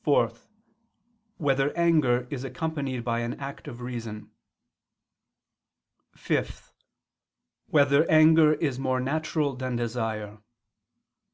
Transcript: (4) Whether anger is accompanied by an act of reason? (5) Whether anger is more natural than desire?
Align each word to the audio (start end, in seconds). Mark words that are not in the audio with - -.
(4) 0.00 0.32
Whether 1.36 1.76
anger 1.76 2.26
is 2.30 2.42
accompanied 2.42 3.04
by 3.04 3.18
an 3.20 3.34
act 3.38 3.68
of 3.68 3.82
reason? 3.82 4.30
(5) 6.14 6.72
Whether 7.66 8.10
anger 8.10 8.54
is 8.54 8.78
more 8.78 8.98
natural 8.98 9.54
than 9.54 9.76
desire? 9.76 10.38